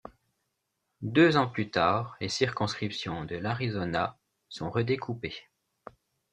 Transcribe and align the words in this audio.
Deux 1.03 1.37
ans 1.37 1.47
plus 1.47 1.69
tard, 1.69 2.17
les 2.19 2.27
circonscriptions 2.27 3.23
de 3.23 3.35
l'Arizona 3.35 4.17
sont 4.49 4.71
redécoupées. 4.71 5.37